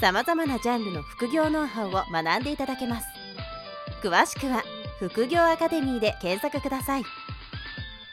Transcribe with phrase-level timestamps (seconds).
[0.00, 3.08] さまざまなジャンルの副業ノウハウを学んでいただけます
[4.00, 4.62] 詳しくは
[5.00, 7.04] 副業アカデミーで検索ください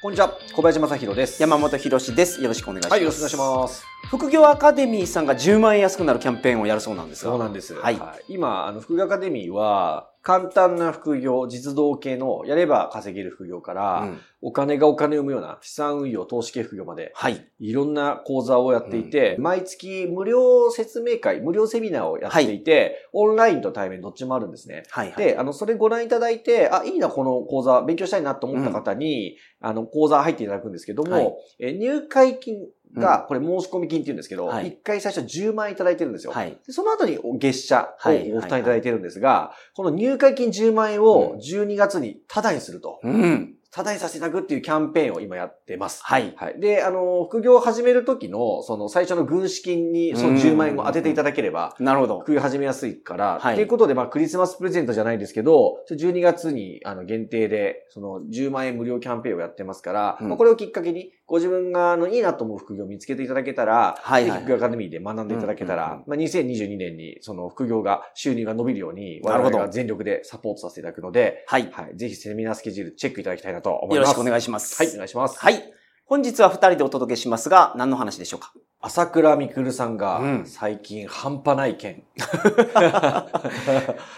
[0.02, 1.42] こんにちは、小林正弘です。
[1.42, 2.40] 山本博です。
[2.40, 2.92] よろしくお願いします。
[2.92, 3.95] はい、よろしくお願いします。
[4.10, 7.32] 副業アカデミーさんが10万円安くなるキャンペーンをやるそうなんですが。
[7.32, 7.74] そうなんです。
[7.74, 8.00] はい。
[8.28, 17.48] 今、あの、副業アカデミーは、簡単な副業、実動系の、やれば稼げる副業から、うんお金がお金を生むような資産運用、投資系副業まで、はい。
[17.58, 24.84] いろんな講座をやっていて、毎月無料説明会、無料セミナーをやっていて、オンラインと対面どっちもあるんですね。
[24.92, 25.08] はい。
[25.08, 25.18] はい。
[25.18, 36.32] で、あの、それご覧いただいて、あ、いいな、この講座、勉強したいなと思った方に、あの、講座入っていただくんですけども、はいえ入会金が、これ申し込み金って言うんですけど、はい一回最初10万円いただいてるんですよ。
[36.32, 36.58] はい。
[36.66, 43.00] でその後に月謝をはいご負担いただいてるんですが、この入会金10万円を12月にタダにすると。
[43.04, 43.56] うん。
[43.76, 46.02] タダにさせていただくっていうキャンペーンを今やってます。
[46.02, 46.34] はい。
[46.38, 46.62] はい。
[46.62, 52.22] で、あの、副業を始める時の、その最初の軍資金にその10万円を当てていただければ、なるほど。
[52.22, 71.72] 副業始めやすいから、はいということで、まあ、クリスマスプレゼントじゃないですけど、12月に、あの、限定で、その、10万円無料キャンペーンをやってますから、うんまあ、これをきっかけに、ご自分が、あの、いいなと思う副業を見つけていただけたら、はいはい副業アカデミーで学んでいただけたら、うんうんうんまあ、2022年に、その、副業が、収入が伸びるように、我々が全力でサポートさせていただくので、はい。
[71.72, 71.98] はい。
[71.98, 73.98] ぜひセミナースケジュールチェックいただきたいなと思います。
[73.98, 74.76] よろしくお願いします。
[74.78, 75.40] はい、お願いします。
[75.40, 75.74] はい。
[76.06, 78.54] 本日は2人でお届けしますが、何の話でしょうか？
[78.82, 82.04] 朝倉みくるさんうがん、最近半端ない件。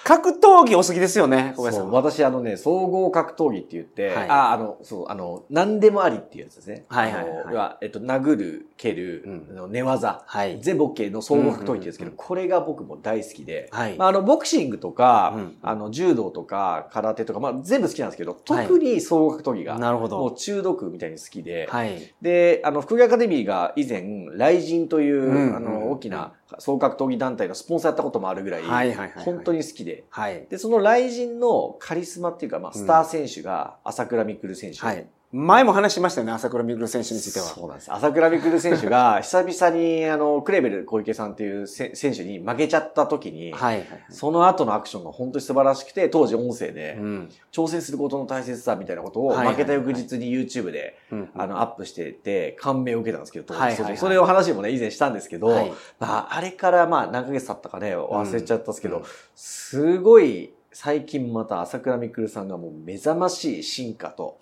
[0.03, 2.01] 格闘技お好きですよね、小林さそう、んは。
[2.01, 6.85] 私あのね、総合格闘技って言って、はいあ、あの、そう、あの、何でもありっていうやつですね。
[6.89, 10.59] はいはいはいはえっと、殴る、蹴る、うん寝技、はい。
[10.61, 13.95] 全部 OK の総合格闘技って言うんですけど、これが僕も大好きで、はい。
[13.97, 20.35] まあ、あの、ボクシングとか、うんあの、柔道とか、空手とか、まあ、全部好きなんですけど、はい特に総合格闘技が、なるほもうど。
[20.35, 22.13] 中毒みたいに好きで、はい。
[22.21, 24.03] で、あの、副業アカデミーが以前、
[24.51, 30.45] 雷神という、うんあの、大きな総格闘技団体のスポンサーやったこともあるぐらい、はいはいはいはい本当に好きで、はい。
[30.49, 34.79] で、その雷神のカリスマっていうか、まあ、スター選手が朝倉未来選手。
[34.79, 35.07] はい。
[35.33, 37.47] 前も話しましたよね、朝倉未来選手については。
[37.47, 37.93] そうなんです。
[37.93, 44.03] 朝倉未来選手が、 久々に、あの、クレベル小池さんっていうせ選手に負けちゃった時に、はいはいはい。
[44.09, 47.29] その後のアクションが本当に素晴らしくて、当時音声で、うん。
[47.51, 59.03] 挑戦することの大切さみたいなことを、はいはいはい負けた翌日に YouTube で、うんあの、アップしてて、感銘を受けたんですけど、当時はいはいはいそれを話もね、以前したんですけど、はいまあ、あれからまあ、何ヶ月経ったかね、忘れちゃったんですけど、うん
[59.35, 64.37] すごい、最近また朝倉未来さんがもう目覚ましい進化と。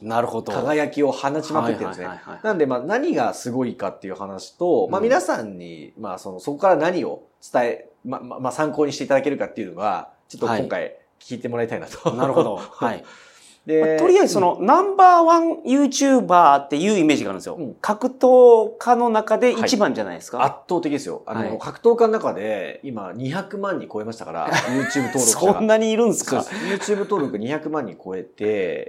[0.52, 2.44] 輝きを放ちまくってるんですねはいはいはいはい。
[2.44, 12.12] なんでまあ何がすごいかっていう話と、まあうん皆さんに、まあその、そこから何を伝え、ま、ままあ参考にしていただけるかっていうのが、ちょっと今回聞いてもらいたいなと。
[12.12, 12.58] なるほど。
[12.58, 13.06] はい。
[13.66, 17.56] で、とりあえずその、ナンバーワン YouTuber っていうイメージがあるんですよ。
[17.56, 20.44] うん格闘家の中で一番じゃないですか。
[20.44, 21.24] 圧倒的ですよ。
[21.26, 25.20] あの、はい格闘家の中で今200万人超えましたから、YouTube 登録。
[25.26, 26.38] そんなにいるんですか？
[26.38, 26.44] で
[26.82, 28.34] す YouTube 登録200万人超えて、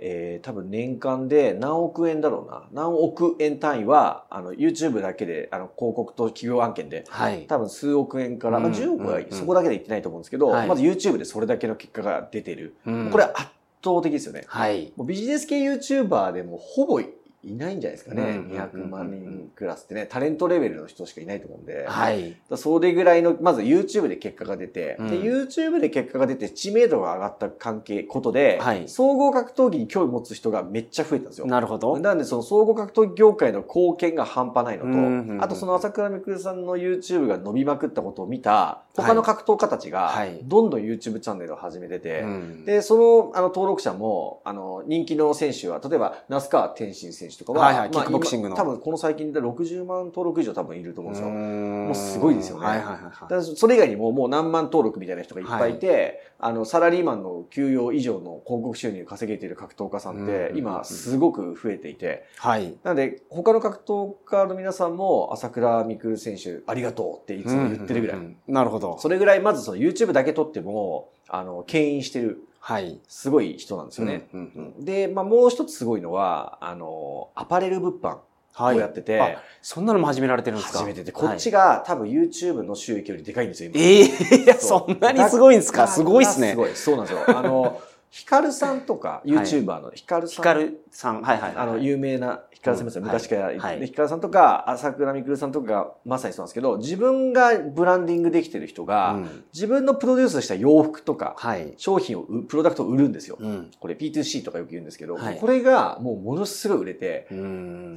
[0.03, 2.65] えー、多分年間で何億円だろうな。
[2.73, 7.47] 何億円単位は、あの、YouTube だけで、あの、広告と企業案件で、はい。
[7.47, 12.75] 多分数億円から、まあ、うん10億はうんそこだけで言ってないと思うんですけど、はいまず YouTube でそれだけの結果が出てる。
[12.87, 13.47] うんこれ圧
[13.87, 14.45] 倒的ですよね。
[14.49, 14.93] はい。
[14.97, 17.01] もうビジネス系 YouTuber でもほぼ
[17.47, 18.23] いないんじゃないですかね。
[18.23, 21.87] うんうんうんうん200万人クラスってね、タレントレベルの人しかいないと思うんで。
[21.87, 22.37] はい。
[22.57, 31.47] それぐらいの、まず YouTube で結果が出て、うんで、YouTube で結果が出て知名度が上がった関係、ことで、はい総合格闘技に興味持つ人がめっちゃ増えたんですよ。
[31.47, 31.99] なるほど。
[31.99, 51.31] なんで、その総合格闘技業界の貢献が半端ないのと、うんうんうんあとその朝倉未来さんの YouTube が伸びまくったことを見た、他の格闘家たちがはい、どんどん YouTube チャンネルを始めてて、うんで、その、あの、登録者も、あの、人気の選手は、例えば、那須川天心選手とかは、はいはいキックボクシングの今多分、この最近で60万登録以上多分いると思うんですよ。
[51.31, 62.47] ももうすごいですよねはいはいはいだはからそれ以外にももう何万登録みたいな人がいっぱいいて、あの、サラリーマンの給与以上の広告収入稼げている格闘家さんってう、ん今すごく増えていて、い。
[62.47, 62.75] はい。
[62.83, 68.17] なので、他の格闘家の皆さんも、朝倉未来選手、ありがとうっていつも言ってるぐらい。
[68.17, 68.97] うんうんうんなるほど。
[68.99, 72.99] それぐらい、まずその YouTube だけ撮っても、あの、牽引してる、はい。
[73.07, 74.29] すごい人なんですよね。
[74.35, 78.19] うんうんうんで、まあ、もう一つすごいのは、あの、アパレル物販。
[78.59, 80.79] はいをやってて、あそんなのも始められてるんですか？
[80.79, 81.61] 始めてて、こっちが。
[81.81, 83.79] が多分 YouTube の収益よりでかいんですよ、今。
[83.85, 84.05] ええ
[84.45, 85.87] いや、そうそんなにすごいんですか？
[85.87, 86.57] すごいっすねす。
[86.57, 86.75] ごい。
[86.75, 87.39] そうなんですよ。
[87.39, 87.79] あの、
[88.17, 90.37] ヒカルさんとか、YouTuber のヒカルさん。
[90.37, 91.57] ヒカルさん、はいはいはい。
[91.59, 93.03] あの、有名なヒカルさんですよ。
[93.03, 93.43] うん昔から。
[93.49, 101.75] はいでヒカルさんとか、朝倉未来さんとかがまさにそうなんですけど、自分がブランディングできてる人が、うん自分のプロデュースした洋服とか、はい。
[101.77, 103.37] 商品を売、プロダクトを売るんですよ。
[103.39, 103.71] うん。
[103.79, 107.27] これ P2C とかよく言うんですけど、はいこれがもうものすごい売れて、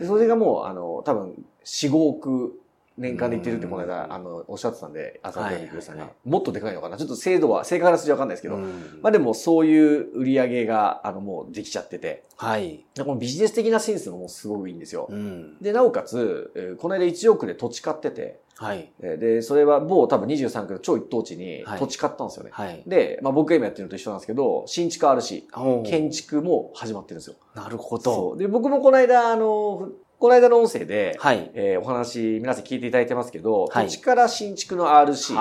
[0.06, 2.60] それがもう、あの、多分、4、5億
[3.00, 6.98] 年間でいってるってこのうん間、あの、おっしゃってたんで、朝倉未来さんが、はいもっとでかいのかな？
[6.98, 12.86] ちょっと精度は、正確な数字はわかんないですけど、うんまあでもそういう売り上げが、あの、もうできちゃってて、はい。
[12.94, 15.08] でこのビジネス的なセンスもすごくいいんですよ。
[15.10, 15.58] うん。
[15.60, 18.92] で、なおかつ、えーこの間1億で土地買ってて、はい。
[19.02, 22.50] えーで、それは某多分23区の超一等地にはい土地買ったんですよね。
[22.54, 22.84] はい。
[22.86, 25.48] で、まあ僕が今やってるのと一緒なんですけど、新築あるし、
[25.86, 27.36] 建築も始まってるんですよ。
[27.56, 28.32] なるほそど。
[28.34, 28.38] う。
[28.38, 29.90] で、僕もこの間、あの、
[30.20, 31.50] この間の音声で、はい。
[31.54, 35.34] えーお話、皆さん聞いていただいてますけど、はい土地から新築の RC、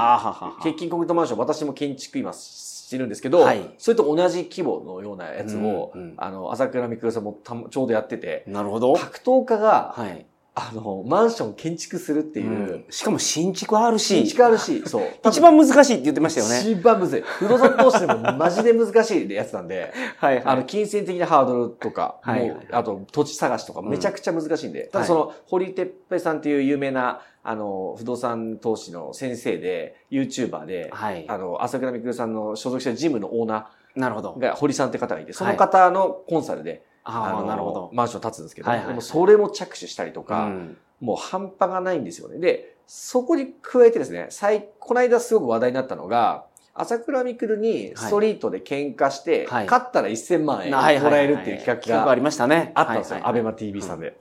[0.63, 8.95] 鉄筋コンクリートマンション、私も建築今してるんですけど、はいそれと同じ規模のようなやつを、うんうんあの、朝倉未来さんもたちょうどやってて、なるほど。
[8.95, 10.25] 格闘家が、はい。
[10.61, 15.03] あの、マンション建築するっていう、うんしかも新築あるし、新築あるし、そう。
[15.29, 16.73] 一番難しいって言ってましたよね。
[16.73, 17.23] 一番むずい。
[17.23, 31.25] 不動産投資でもマジで難しいやつなんで、 はいあの、金銭的なハードルとか、はいあと土地探しとかめちゃくちゃ難しいんで、ただはいその、堀哲平さんっていう有名な、あの、不動産投資の先生で、YouTuber で、はい。
[31.29, 34.39] あの、朝倉未来さんの所属したジムのオーナなるほどー。
[34.39, 37.91] が堀さんって方がいて、その方のコンサルで、ああ、のなるほど。
[37.93, 42.39] マンション建つんですけど、はいはいはいでもそれも着手したりとか、うんもう半端がないんですよね。
[42.39, 52.73] で、そこに加えてですね、最、この間すごく話題になったのが、朝倉未来にストリートで喧嘩して、はい勝ったら1000万円もらえるっていう企画がありましたね。
[52.75, 53.15] あったんですよ。
[53.15, 54.19] はいはいはいアベマ TV さんで。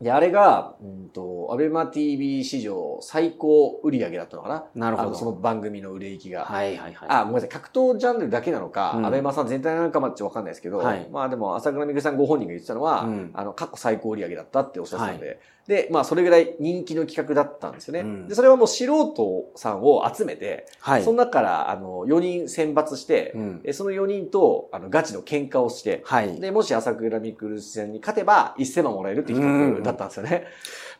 [0.00, 4.64] で、あれが、うんと、アベマ TV 史上最高売り上げだったのかな？
[4.74, 6.44] なるほどその番組の売れ行きが。
[6.44, 7.08] はいはいはい。
[7.08, 7.48] あ、ごめんなさい。
[7.48, 18.00] 格闘ジャンルだけなのか、うんアベマさん全体なのかまでわかんないですけど、はいまあでも、朝倉未来さんご本人が言ってたのは、うんあの、過去最高売り上げだったっておっしゃってたので、で、まあそれぐらい人気の企画だったんですよね。
[18.00, 21.02] うんで、それはもう素人さんを集めて、はい。
[21.02, 26.40] その中から、あの、4人選抜して、うんえその4人と、あの、ガチの喧嘩をして、はい。
[26.40, 30.46] で、もし朝倉未来戦に勝てば1000万もらえるっていう企画だったんですよね。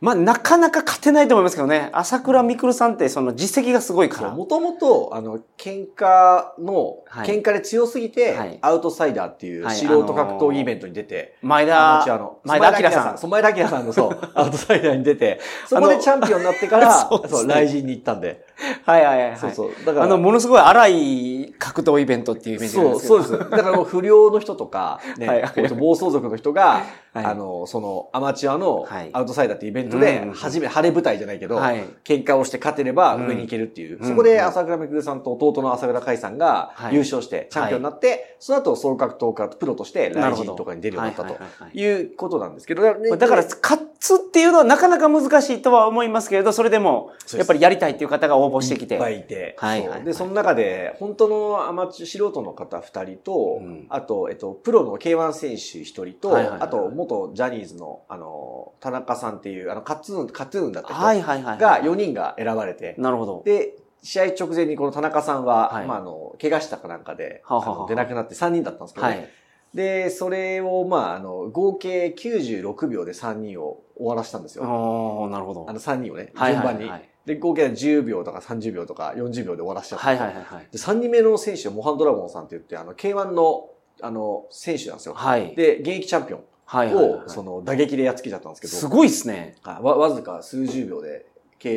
[0.01, 1.91] まあ、なかなか勝てないと思いますけどね。
[1.93, 4.31] 朝倉未来さんってその実績がすごいから。
[4.31, 13.19] もともと、あの、喧嘩の、はい喧嘩で強すぎて、はいアウトサイダーっていうはい素人格闘技イベントに出て、前アマチュア田、の、前田明さん。
[13.19, 18.45] そう前田明さんのそう、 アウトサイダーに出て、 そこでチャンピオンになってから、 そう雷神に行ったんで。
[18.85, 19.39] はいはいはいはい。
[19.39, 19.71] そうそう。
[19.85, 23.01] だから、あの、ものすごい荒い格闘イベントっていうイメージそう。
[23.01, 23.39] そうです。
[23.39, 25.45] だから不良の人とか、ね、
[25.79, 26.83] 暴走族の人が、
[27.13, 31.85] はいあの、その、アマチュアのはいアウトサイダーっていうイベントうんでうん、初め、晴れ舞台じゃないけど、はい。
[32.05, 33.27] 喧嘩をして勝てればうん。
[33.27, 33.99] 上に行けるっていう。
[33.99, 34.09] うん。
[34.09, 36.95] そこで朝倉未来さんと弟の朝倉海さんがはい。
[36.95, 48.95] 優勝して、チャンピオンになって、その後、総格闘家、プロとして、ライジンとかに出るようになったとはいうことなんですけど、だから勝つっていうのはなかなか難しいとは思いますけれど、それでもやっぱりやりたいっていう方が応募してきて。
[48.95, 49.57] いっぱいいて。
[49.59, 50.05] はい。
[50.05, 53.87] で、その中で、本当のアマチュア、素人の方二人と、うん。
[53.89, 61.59] あと、えっと、プロの K1 選手一人と、あと、元ジャニーズの、あの、田中さんっていう、あの、カツーン、カトゥーンだった人はいはいはい。
[61.59, 63.43] が4人が選ばれて、なるほど。
[63.45, 69.29] で、試合直前にこの田中さんは、はいまあ、あの、怪我したかなんかで、は出なくなって3人だったんですけどね、はい。
[69.75, 74.65] で、それを、まあ、あの、合計96秒で3人を終わらしたんですよ。
[74.65, 75.67] おー、なるほど。
[75.69, 76.83] あの3人をね、はい順番に。
[76.83, 77.09] はいはい。
[77.27, 80.19] で、合計で10秒とか30秒とか40秒で終わらしちゃったんはい。
[80.19, 80.69] はいはいはい。
[80.71, 85.15] で、3人目の選手はモハンドラゴンさんって言って、あの、K1 の、あの、選手なんですよ。
[85.15, 85.57] はい。
[85.57, 86.56] で、現役チャンピオンはいはいはい
[86.95, 89.57] を、その、打撃でやっつけちゃったんですけど、すごいっすね。
[89.63, 91.27] あわわずか数十秒で、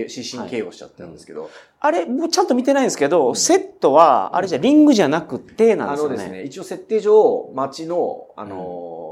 [0.07, 6.15] 失神 KO しちゃったんですけど、あれ、もうちゃんと見てないんですけど、セットは、あれじゃリングじゃなくてなんですよね。
[6.15, 9.08] あのですね、一応設定上、街の、あの、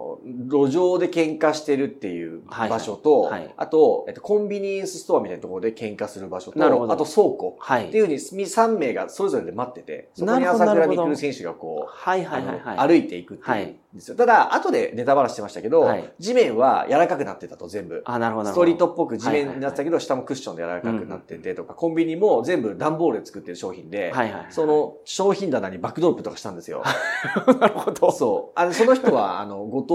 [0.50, 7.56] 路上で喧嘩してるっていう場所と、はいはいあと、えっと、コンビニエンスストアみたいなところで喧嘩する場所と、あと倉庫。
[7.60, 7.98] はいって。
[7.98, 12.88] いうふうに3名がそれぞれで待ってて、そこに朝倉未来選手がこう、はいはいはいはい。
[12.88, 14.18] 歩いていくっていうんですよ。
[14.18, 18.02] ただ、後でネタバラしてましたけど、はい地面は柔らかくなってたと全部。
[18.06, 18.66] あ、なるほどなスト。
[18.66, 24.52] リートっぽく地面になってたけど、下もクッションで柔らかくなっててとか、コンビニも全部段ボールで作ってる商品で、はいはいはい。
[24.52, 26.84] その商品棚にバックドロップとかしたんですよ。
[27.60, 28.12] なるほど。
[28.12, 28.60] そう。
[28.60, 29.94] あの、その人は、あの、後藤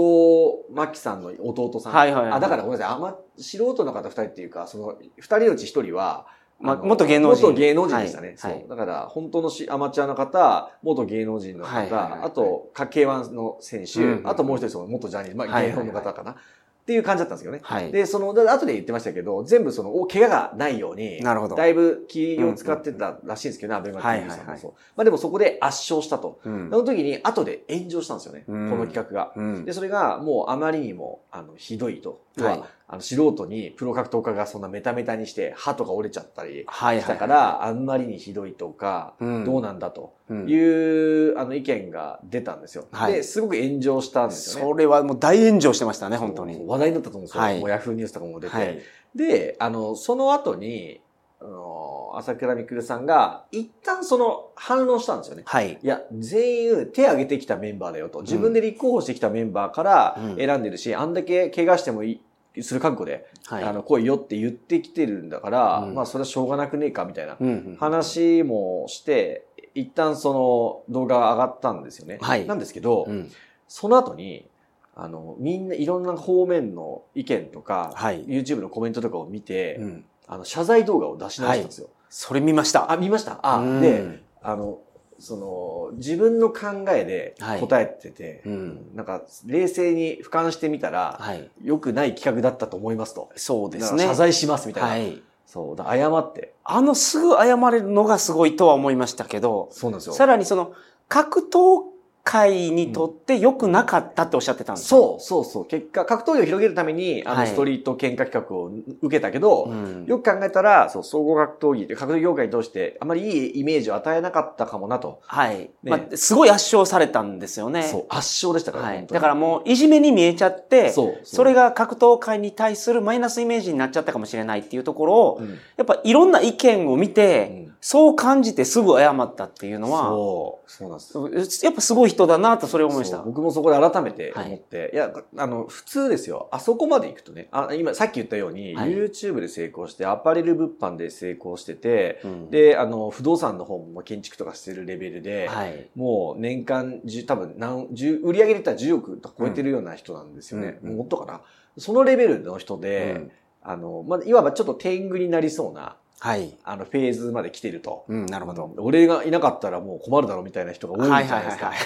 [0.69, 1.93] 真希さんの弟さん。
[1.93, 2.95] はいはいはいあ、だからごめんなさい。
[2.95, 6.27] あんま、素人の方二人っていうか、その、二人のうち一人は、
[6.59, 8.27] まあの元芸能人元芸能人でしたね。
[8.29, 8.51] はいそう。
[8.51, 16.35] はいだから、本当のしアマチュアの方、元芸能人の方、はいはいはいはいあと、K1 の選手、うんあともう一人元ジャニーズ、まあ、はいはいはい芸能の方かな。
[16.83, 17.61] っていう感じだったんですよね。
[17.63, 17.93] はい。
[17.93, 21.55] で、その、だ後で言ってましたけど、全部その、お怪我がないように、なるほど。
[21.55, 24.73] だいぶ気を使ってたらしいんですけどね、アベマ TV さんもはいはいはいそう。
[24.97, 26.41] まあでもそこで圧勝したと。
[26.43, 29.31] うんその時に後で炎上したんですよね、うんこの企画が。
[29.33, 32.21] うんで、それがもうあまりにも、あの、ひどいと。
[32.35, 36.67] 要はいは、あの、素人にプロ格闘家がそんなメタメタにして歯とか折れちゃったり。
[36.69, 42.85] したから、あんまりにひどいとか、うんどうなんだとうんいう、あの、意見が出たんですよ。
[42.91, 44.71] はいで、すごく炎上したんですよね。
[44.71, 46.63] それはもう大炎上してましたね、本当に。
[46.67, 47.41] 話題になったと思うんですよ。
[47.41, 48.55] はいもうヤフーニュースとかも出て。
[48.55, 48.79] はい。
[49.15, 51.01] で、あの、その後に、
[51.41, 55.43] あの、朝倉未来さんが、一旦その反論したんですよね。
[55.47, 55.79] はい。
[55.81, 58.21] いや、全員手挙げてきたメンバーだよと。
[58.21, 62.21] 自分で立候補してきたメンバーからうん選んでるし、あんだけ怪我してもいい、
[62.61, 63.63] する覚悟で、はい。
[63.63, 67.37] あの、来いよって言ってきてるんだから、うんまあそれはしょうがなくねえかみたいな
[67.79, 72.19] 話もして、一旦その動画が上がったんですよね。
[72.21, 73.31] はいなんですけど、うん。
[73.67, 74.47] その後に、
[74.95, 78.23] あの、みんないろんな方面の意見とか、はい。
[78.25, 80.05] YouTube のコメントとかを見て、うん。
[80.27, 81.89] あの、謝罪動画を出し直したんですよ。
[82.09, 82.91] それ見ました。
[82.91, 84.79] あ、見ましたあ、うんで、、あの、
[85.23, 88.91] その、自分の考えではい答えてて、うん。
[88.93, 91.49] なんか、冷静に俯瞰してみたら、はい。
[91.63, 93.29] 良くない企画だったと思いますと。
[93.37, 94.03] そうですね。
[94.03, 94.89] 謝罪しますみたいな。
[94.89, 95.23] はい。
[95.45, 96.53] そう、だ謝って。
[96.65, 100.13] あのすぐ謝れるのがすごいとは思いましたけど、そうなんですよ。
[100.13, 100.73] さらにその、
[101.07, 101.92] 格闘
[102.23, 105.19] 界にとって良くなかったっておっしゃってたんですよ。
[105.19, 105.65] そう、そうそう。
[105.65, 115.19] 結果、格闘技を広げるために、あの、はいストリート喧嘩企画を受けたけど、うんよく考えたら、そう、総合格闘技って格闘技業界に通して、あまりいいイメージを与えなかったかもなと。
[115.25, 115.69] はい。
[115.83, 117.83] まあ、すごい圧勝されたんですよね。
[117.83, 119.05] そう、圧勝でしたから、はい。
[119.05, 131.65] だからもう、いじめに見えちゃって、そう、それが格闘界に対するマイナスイメージになっちゃったかもしれないっていうところを、うん、やっぱいろんな意見を見て、うんそう感じてすぐ謝ったっていうのは、そう、そうなんです。
[131.65, 133.17] やっぱすごい人だなとそれを思いました。
[133.17, 136.47] 僕もそこで改めて思って、い、や、あの、普通ですよ。
[136.53, 145.89] あそこまで行くとね、あ今、さっき言ったように、はい YouTube で成功して、アパレル物販で成功してて、うんで、あの、不動産の方も建築とかしてるレベルで、はい。
[145.93, 150.79] もう年間10、多分何、10売り上げで言ったら10億とか超えてるような人なんですよね。
[150.83, 151.41] うんうんもっとかな。
[151.77, 156.55] そのレベルの人うで、んあの、まあ、いわばちょっと天狗になりそうな、はい。
[156.63, 158.05] あの、フェーズまで来てると。
[158.07, 158.73] うん、なるほど。
[158.77, 161.65] 俺がいなかったらもう困るだろうみたいな人が多いじゃないですか。
[161.65, 161.85] はいはい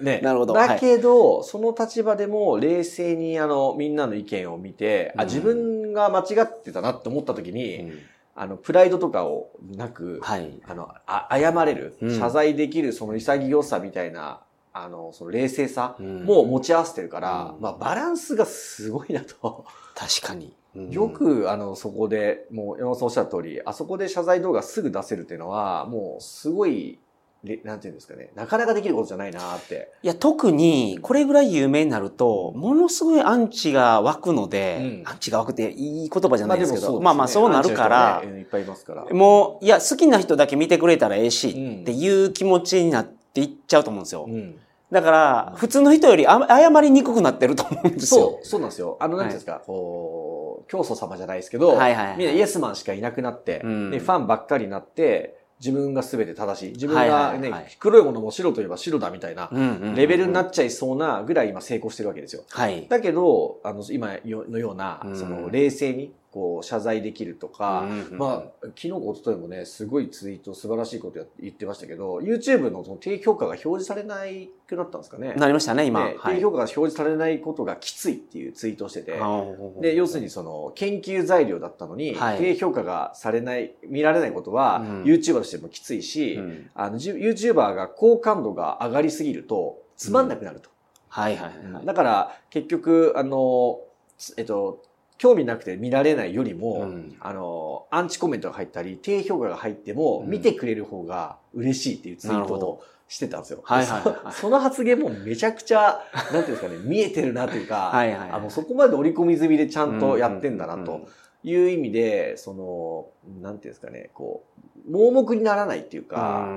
[0.00, 0.20] いね。
[0.22, 7.98] なるほどだけど、その立場でも冷静にあの、みんなの意見を見て、あ、うん自分が間違ってたなって思った時に、うん
[8.34, 10.60] あの、プライドとかをなく、はい。
[10.68, 14.42] あの、あ謝れる、うん謝罪できるその潔さみたいな、
[14.74, 19.64] あの、その冷静さうんも持ち合わせてるから、うんまあ、バランスがすごいなと。
[19.94, 20.57] 確かに。
[20.76, 26.98] うんよ、く、あの、そこで、もう、山本さんおっしゃる通り、あそこで謝罪動画すぐ出せるっていうのは、もう、すごい、
[27.44, 29.92] れなんていうんですかね、なかなかできることじゃないなって。
[30.02, 39.04] いや、特に、これぐらい有名になると、ものすごいアンチが湧くので、うんアンチが湧くっていい言葉じゃないですけど、そうですねまあまあそうなるからねいっぱいいますから。
[39.10, 44.26] もう、いや、好きな人だけ見てくれたらええし、うんっていう気持ちになっていっちゃうと思うんですよ。
[44.28, 44.58] うん。
[44.90, 48.20] だから、普通の人よりあ謝りにくくなってると思うんですよ。
[48.20, 48.96] そう、そうなんですよ。
[49.00, 50.37] あの、なんですか、こう、
[50.68, 56.72] 教祖様じゃないですけど、はいはいはいみんなイエスマンしかいなくなって、うんで、ファンばっかりになって、自分が全て正しい。
[56.72, 59.50] 自分はいがね、はいはい黒いものも白といえば白だみたいな、
[59.94, 62.42] レベルになっちゃいそうなぐらい今成功してるわけですよ。
[62.50, 62.86] はい。
[62.88, 75.34] だけど、あの、今のようなう、んその、冷静に、こう、謝罪できるとか、うんうんまあ、昨日、おとといもね、すごいツイート、素晴らしいことや言ってましたけど、YouTube のその低評価が表示されないくなったんですかね。
[75.34, 76.04] なりましたね、今。
[76.04, 79.44] ねはい低評価が表示されないことがきついっていうツイートをしてて、あ
[79.80, 90.70] で、要するにその、研究材料だったのに、はい低評価がされない、見られないことは、うん YouTuber としてもきついし、うんあの、YouTuber が好感度が上がりすぎると、つまんなくなると。
[91.08, 91.86] はいはいはい。
[91.86, 93.80] だから、結局、あの、
[94.18, 94.82] つえっと、
[95.18, 97.16] 興味なくて見られないよりも、うん。
[97.20, 100.30] あの、アンチコメントが入ったり、低評価が入っても、うん。
[100.30, 103.60] 見てくれる方が嬉しいっていうツイートをしてたんですよ。
[103.64, 104.24] はいはいはい。
[104.24, 106.00] はいそその発言もめちゃくちゃ、
[106.32, 108.30] なんていうんですかね、見えてるなというか、 はいはいはい。
[108.30, 111.00] あもうそこまで織り込み済みでちゃんとやってんだなと
[111.42, 113.06] いう意味で、その、
[113.42, 114.44] なんていうんですかね、こ
[114.86, 116.48] う、盲目にならないっていうか、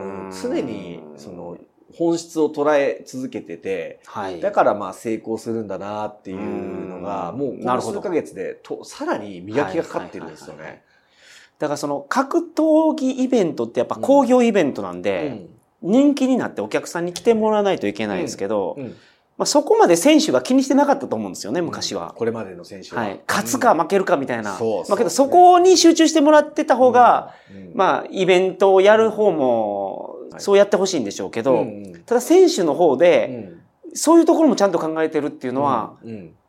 [0.42, 1.58] 常に、その、
[1.98, 4.40] 本質を捉え続けてて、はい。
[4.42, 10.84] だからまあ成功するんだなっていうのが、うんもうこの数ヶ月でと、さらに磨きがかかってるんですよね。
[11.60, 15.46] だからその格闘技イベントってやっぱ工業イベントなんで、
[15.82, 18.96] 人気になってお客さんに来てもらわないといけないですけど、うんうん
[19.42, 22.14] まあ、そこまで選手が気にしてなかったと思うんですよね、昔は。
[22.16, 23.02] これまでの選手は。
[23.02, 23.22] はい。
[23.28, 24.56] 勝つか負けるかみたいな。
[24.56, 31.66] そうそうまあけどそこに集中してもらってた方が、うん、まあイベントをやる方もはいそうやってほしいんでしょうけど、
[32.06, 33.62] ただ選手の方うで、ん。
[33.94, 35.96] そういうところもちゃんと考えてるっていうのは、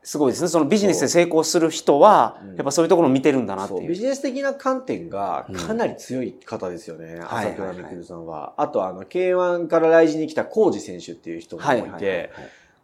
[0.05, 0.49] すごいですね。
[0.49, 3.89] そのビジネスで成功する人はうん、やっぱそういうところを見てるんだなっていう。
[3.89, 8.55] ビジネス的な観点がかなり強い方ですよね、ん朝倉未来さんは。
[8.57, 12.29] あと、あの、K1 から来日に来たコージ選手っていう人もいて、はいはいはいはい。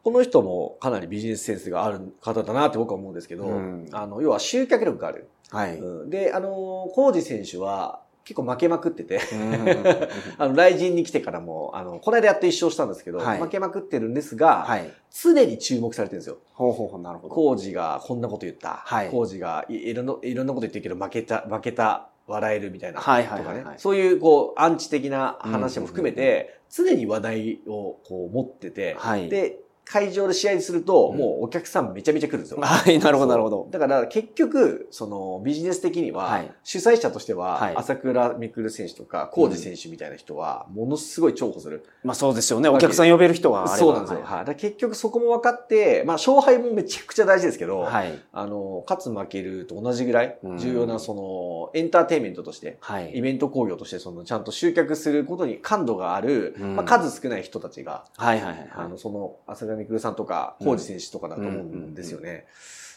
[0.05, 3.89] この人もかなりビジネスセンスがある方だなって僕は思うんですけど、うん。
[3.93, 5.29] あの、要は集客力がある。
[5.51, 5.77] はい。
[5.77, 6.11] うん。
[6.11, 9.55] で、あの、コージ選手は結構負けまくってて、うん
[10.37, 14.93] あの、来日に来てからも、あの、この間やっと一勝したんですけど、はい負けまくってるんですが、はい。
[15.11, 16.37] 常に注目されてるんですよ。
[16.53, 17.35] ほうほうほう、なるほど。
[17.35, 18.83] コージがこんなこと言った。
[18.85, 23.01] はいコージがいいろんな、いろんなこと言ってるけど、負けた、負けた、笑えるみたいな。
[23.01, 23.79] はいはいはいとかねはい。
[23.79, 29.31] そういう、こう、アンチ的な話も含めて、常に話題をこう持ってて、はい。
[29.31, 32.59] で、会場で試合すると、うんもうお客さんめちゃめちゃ来るんですよ。
[32.63, 33.69] はい、なるほど、なるほど。
[33.71, 41.85] だから結局、そのビジネス的には、はい主催者としては、はい朝倉未来選手とか、コージ選手みたいな人は、ものすごい重宝する。
[42.05, 42.69] まあそうですよね。
[42.69, 44.21] お客さん呼べる人はあればそうなんですよ。
[44.23, 44.57] はい。
[44.57, 48.19] 結局そこも分かって、まあ勝敗もめちゃくちゃ大事ですけど、はい。
[48.33, 53.13] あの、勝つ負けると同じぐらいうん重要な、その、エンターテインメントとして、はい。
[53.15, 58.71] イベント工業として、その、ちゃんと集客することに感度がある、うんまあ、数少ない人たちが、はいはいはい。
[58.75, 62.47] あの、その、浅田未来さんとか、コージ選手とかだと思うんですよね。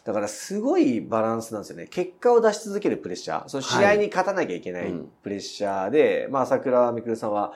[0.04, 1.88] だから、すごいバランスなんですよね。
[1.88, 3.48] 結果を出し続けるプレッシャー。
[3.50, 7.54] その試合に勝たなきゃいけないうんプレッシャーで、まあ、朝倉未来さんは、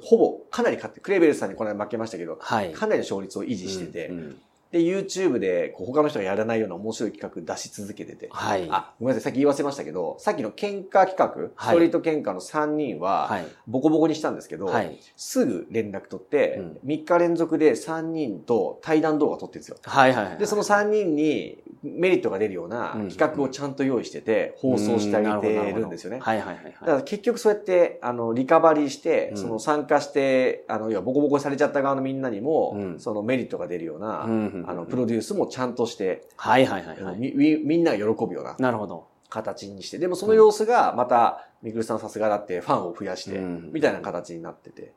[0.00, 2.72] ほぼ、かなり勝って、クレーベルさんにこの間負けましたけど、はい。
[2.72, 4.40] かなりの勝率を維持してて、うんうん
[4.72, 8.28] で、YouTube でこう他の人がやらないような面白い企画出し続けてて。
[8.32, 8.66] はい。
[8.70, 13.46] あ、ごめんなさい、さっき言わせましたけど、さっきの喧嘩企画、はいストリート喧嘩の3人は、はい。
[13.66, 14.98] ボコボコにしたんですけど、はい。
[15.16, 19.76] すぐ連絡取って、うん3日連続で3人と対談動画撮ってるんですよ。
[19.82, 20.38] はいはいはい。
[20.38, 26.18] で、その3人にメリットが出るようなうん企画をちゃんと用意してて、放送してあげてるんですよね。
[26.20, 27.00] はいはいはいだかはい。
[27.00, 37.18] ら結局そうやって、あの、リカバリーして、うんその参加して、あの、要はボコボコされちゃった側のみんなにも、うんそのメリットが出るような、うんあの、プロデュースもちゃんとして、はいはいはいはい。
[37.18, 39.06] みみみんなが喜ぶようななるほど。
[39.28, 44.92] 形にして、でもその様子がまた、みくるさんさすがだってファンを増やして、うんみたいな形になってて。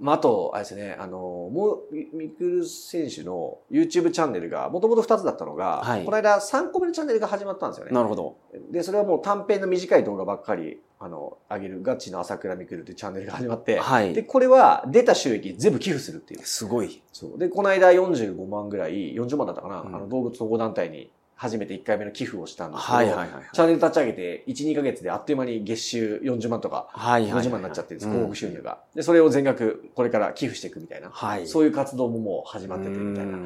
[0.00, 7.92] まあ、あと、あれですね、あの、もう、みみくる選手の YouTube チャンネルが、もともと2つだったのが、はいこの間3個目のチャンネルが始まったんですよね。
[7.92, 8.36] なるほど。
[8.70, 16.40] で、それはもう短編の短い動画ばっかり、あの、上げるガチの朝倉みくるっていうチャンネルが始まって、はいで、これは出た収益全部寄付するっていう。
[16.42, 17.02] すごい。
[17.12, 17.38] そう。
[17.38, 23.42] で、この間45万ぐらい、40万だったかな、うんあの、動物保護団体に初めて1回目の寄付をしたんですけど、はいはいはいはい。
[23.52, 27.46] チャンネル立ち上げて1、2ヶ月であっという間に月収40万とかはいはいはい。
[27.46, 28.78] 50万になっちゃってるんです、うん広告収入が。
[28.94, 31.10] で、それを全額これから寄付していくみたいな。
[31.10, 31.46] はい。
[31.46, 33.38] そういう活動ももう始まっててみたいな。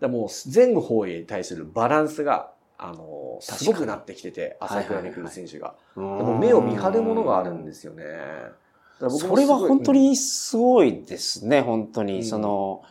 [0.00, 5.74] だもう全方位に対するバランスが、あの、すごくなってきてて、はいはい朝倉未来選手が。
[5.96, 8.04] ででも目を見張るものがあるんですよね。
[8.98, 12.16] それは本当、にすごいですね、本当に。
[12.16, 12.82] うんその、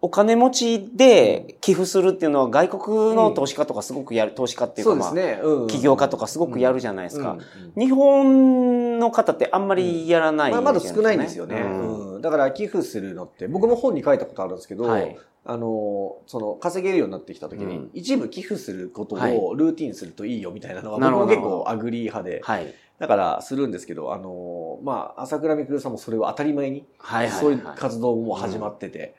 [0.00, 5.12] お金持ちで寄付するっていうのは外国の投資家とかすごくやる、投資家っていうか、まあ、
[5.80, 7.38] 業家とかすごくやるじゃないですか。
[7.76, 11.64] 日本の方ってあんまりやらない、まあ、まだ少ないんですよね、
[12.20, 15.16] だから寄付するのって、僕も本に書いたことあるんですけど、はい。
[15.48, 17.90] あの、その、稼げるようになってきた時に、うん。
[17.94, 19.38] 一部寄付することはい。
[19.38, 22.74] をルーティンするといいよみたいなのは、僕も結構 agree 派で、はい。
[22.98, 26.84] だからするんですけど、あの、まあ、朝倉未来さんもそれを当たり前に。
[27.40, 29.14] そういう活動も始まってて、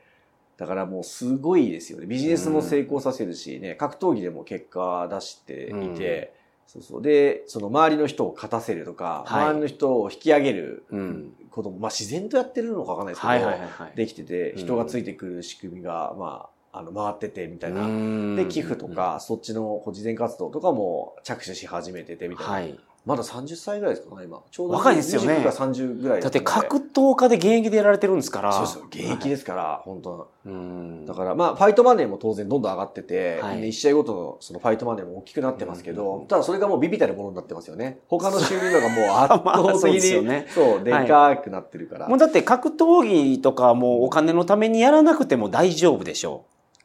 [0.58, 2.08] だからもうすごいですよね。
[2.08, 6.34] ビジネスも成功させるしね、格闘技でも結果出していて、
[6.66, 7.02] そうそう。
[7.02, 11.34] で、その周りの人を勝たせるとか、はい周りの人を引き上げるうん。
[11.52, 13.96] ことも、まあ自然とやってるのかわかんないですけど、はいはいはいはい。
[13.96, 17.88] できてて、うん人がついてくる仕組みが、まあ、あの、回っててみたいな。
[17.88, 22.52] なで、寄付と、か、そっちの慈善活動とかも着手し始めててみたいな。
[22.52, 22.80] はい。
[23.08, 24.42] まだ30歳ぐらいですかね、今。
[24.52, 28.52] ちょうど若いですよね29か30ぐらいだって格闘家で現役でやられてるんですから。
[28.52, 31.06] そうそう、現役ですから、本当うん。
[31.06, 38.00] だから、まあ、ファイトマネーも当然どんどん上がってて、はい1試合ごとのそのファイトマネーも大きくなってますけど、うんただそれがもうビビたるものになってますよね。
[38.10, 42.10] 他の収入のがもう圧 まあ倒そう的に、ですよねそう、でかくなってるから。
[42.10, 46.44] もうだって格闘技とかもうお金のためにやらなくても大丈夫でしょ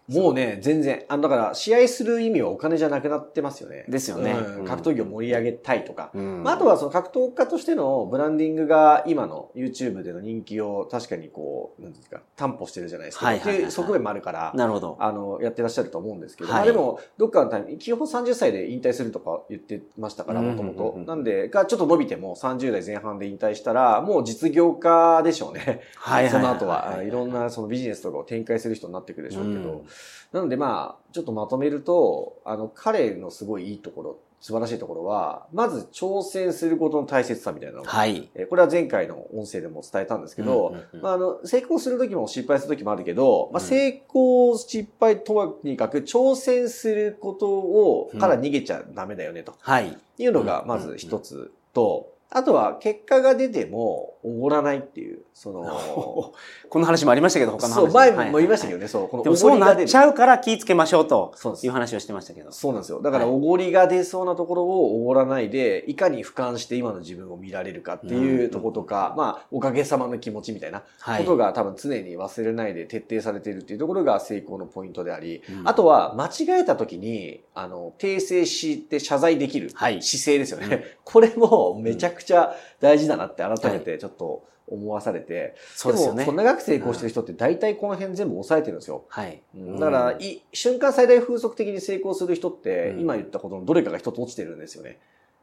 [0.09, 1.05] もうね、全然。
[1.09, 3.85] あの、だから、試合する意味はお金じゃなくなってますよね。
[3.89, 6.11] ですよねうんうん格闘技を盛り上げたいとか。
[6.15, 6.19] う。
[6.19, 13.27] うんまあ、あとはその格闘家としてのブランディングが今の YouTube での人気を確かにこう、なんですか、担保してるじゃないですか。
[13.27, 14.97] はいっていう側面もあるから、なるほど。
[15.01, 20.99] あの、やってらっしゃると思うんですけど、はいまあでも、どっかのタイミング、基本30歳で引退するとか言ってましたから、うんもともと。
[21.07, 25.81] なんで、がちょっと伸びても30代前半で引退したら、もう実業家でしょうね。
[25.97, 29.87] はいその後は、はいいろんなそのビジネスとかを展開する人になってくるでしょうけど、うん
[30.33, 38.29] なのでまあ、ちょっとまとめると、あの、彼のすごいいいところ、素晴らしいところは、まず挑戦することの大切さみたいなのが、はい。
[38.35, 43.69] えーこれは前回の音声でも伝えたんですけど、まあ、あの、成功する時も失敗する時もあるけど、まあ、うん。
[43.69, 48.19] 成功、失敗とはにかく挑戦することを、うん。
[48.19, 49.55] から逃げちゃダメだよね、と。
[49.61, 49.97] はい。
[50.19, 55.65] いうのが、まず一つと、あとは、結果が出ても、おごらないっていう、その、
[56.69, 59.85] この話もありましたけど、他の話そう、で前も言いましたけどどね、そう、このでもおそうなっ。
[59.85, 62.53] ちゃうから気ぃつけましょうという話をしてましたけど。
[62.53, 63.01] そうなんですよ。
[63.01, 71.25] だから、はいおごりが出そうなところをおごらないで、いかに俯瞰して今の自分を見られるかっていうところとか、まあ、おかげさまの気持ちみたいなはい。
[71.25, 80.67] ことが多分常に忘れないで徹底されているっていうところが成功のポイントであり、うんあとは間違えた時に、あの、訂正して謝罪できるはい姿勢ですよね。
[80.67, 86.33] うんこれもめちゃくちゃ大事だなって改めてちょっと思わされて、そうですよねも、。
[86.33, 89.05] 長く成功してる人って大体この辺全部抑えてるんですよ。
[89.09, 89.43] はい。
[89.55, 94.99] うんだから、い瞬間最大風速的に成功する人って、うん今言ったことのどれかが一つ落ちてるんですよね。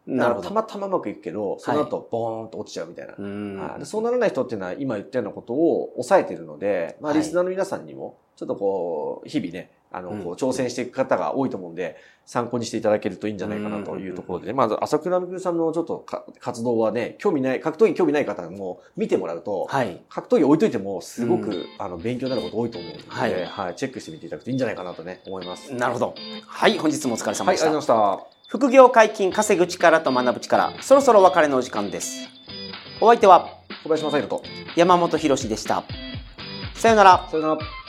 [0.07, 3.15] なるたまたまうまくいくけど、その後ボーンと落ちちゃうみたいな。
[3.17, 19.99] うんはいでそうならない人っていうのは今言ったようなことを抑えてるので、まあ、はいリスナーの皆さんにも、ちょっとこう、日々ね、あの、うんこう挑戦していく方が多いと思うんで、参考にしていただけるといいんじゃないかなというところでね、まず、朝倉未来さんのちょっとか活動はね、興味ない、格闘技興味ない方も見てもらうと、はい。
[20.09, 25.73] 格闘技置いといても、すごく、うんあの、勉強になること多いと思うので、はいはい、チェックしてみていただくといいんじゃないかなとね、思います。
[25.73, 26.13] なるほど。
[26.45, 26.77] はい。
[26.77, 27.65] 本日もお疲れ様はい、でした。
[27.67, 28.39] ありがとうございました。
[28.47, 30.73] 副業解禁、稼ぐ力と学ぶ力。
[30.81, 32.27] そろそろお別れのお時間です。
[33.01, 33.47] お相手は
[33.83, 34.43] 小林正宏と、
[34.75, 35.83] 山本博史でした。
[36.75, 37.27] さよなら。
[37.31, 37.88] さよなら。